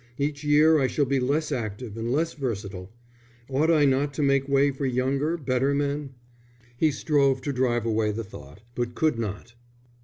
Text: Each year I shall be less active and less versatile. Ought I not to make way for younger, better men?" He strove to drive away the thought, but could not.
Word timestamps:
Each 0.17 0.43
year 0.43 0.79
I 0.79 0.87
shall 0.87 1.05
be 1.05 1.19
less 1.19 1.51
active 1.51 1.95
and 1.95 2.11
less 2.11 2.33
versatile. 2.33 2.91
Ought 3.51 3.69
I 3.69 3.85
not 3.85 4.15
to 4.15 4.23
make 4.23 4.49
way 4.49 4.71
for 4.71 4.87
younger, 4.87 5.37
better 5.37 5.75
men?" 5.75 6.15
He 6.75 6.89
strove 6.89 7.39
to 7.41 7.53
drive 7.53 7.85
away 7.85 8.11
the 8.11 8.23
thought, 8.23 8.61
but 8.73 8.95
could 8.95 9.19
not. 9.19 9.53